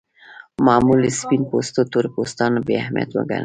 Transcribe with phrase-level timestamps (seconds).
[0.65, 3.39] معمول سپین پوستو تور پوستان بې اهمیت وګڼل.